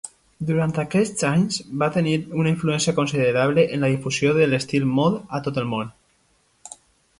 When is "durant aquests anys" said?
0.49-1.59